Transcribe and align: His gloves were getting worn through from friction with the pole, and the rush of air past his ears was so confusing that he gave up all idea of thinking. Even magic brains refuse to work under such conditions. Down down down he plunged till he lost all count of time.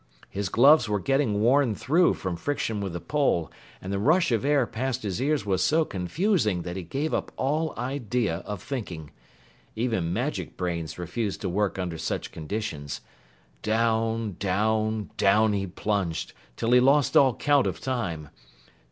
His 0.31 0.49
gloves 0.49 0.89
were 0.89 0.99
getting 0.99 1.41
worn 1.41 1.75
through 1.75 2.15
from 2.15 2.35
friction 2.35 2.81
with 2.81 2.93
the 2.93 2.99
pole, 2.99 3.51
and 3.79 3.93
the 3.93 3.99
rush 3.99 4.31
of 4.31 4.43
air 4.43 4.65
past 4.65 5.03
his 5.03 5.21
ears 5.21 5.45
was 5.45 5.61
so 5.63 5.85
confusing 5.85 6.63
that 6.63 6.75
he 6.75 6.81
gave 6.81 7.13
up 7.13 7.31
all 7.37 7.75
idea 7.77 8.37
of 8.37 8.63
thinking. 8.63 9.11
Even 9.75 10.11
magic 10.11 10.57
brains 10.57 10.97
refuse 10.97 11.37
to 11.37 11.49
work 11.49 11.77
under 11.77 11.99
such 11.99 12.31
conditions. 12.31 13.01
Down 13.61 14.37
down 14.39 15.11
down 15.17 15.53
he 15.53 15.67
plunged 15.67 16.33
till 16.55 16.71
he 16.71 16.79
lost 16.79 17.15
all 17.15 17.35
count 17.35 17.67
of 17.67 17.79
time. 17.79 18.29